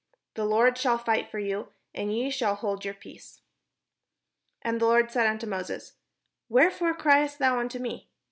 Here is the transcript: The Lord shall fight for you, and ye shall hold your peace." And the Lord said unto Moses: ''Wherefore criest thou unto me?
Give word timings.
The 0.33 0.45
Lord 0.45 0.79
shall 0.79 0.97
fight 0.97 1.29
for 1.29 1.37
you, 1.37 1.73
and 1.93 2.11
ye 2.11 2.31
shall 2.31 2.55
hold 2.55 2.83
your 2.83 2.93
peace." 2.95 3.41
And 4.63 4.81
the 4.81 4.85
Lord 4.87 5.11
said 5.11 5.27
unto 5.27 5.45
Moses: 5.45 5.93
''Wherefore 6.49 6.97
criest 6.97 7.37
thou 7.37 7.59
unto 7.59 7.77
me? 7.77 8.09